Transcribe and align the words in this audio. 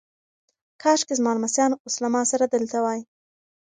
کاشکي 0.81 1.13
زما 1.19 1.31
لمسیان 1.35 1.71
اوس 1.75 1.95
له 2.03 2.07
ما 2.13 2.21
سره 2.31 2.45
دلته 2.55 2.77
وای. 2.83 2.99